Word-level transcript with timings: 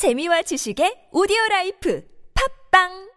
재미와 0.00 0.40
지식의 0.48 1.12
오디오 1.12 1.36
라이프. 1.50 2.00
팝빵! 2.32 3.09